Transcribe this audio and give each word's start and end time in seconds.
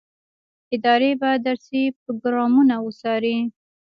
ادارې 0.75 1.11
به 1.21 1.29
درسي 1.47 1.83
پروګرامونه 2.03 2.75
وڅاري. 2.85 3.37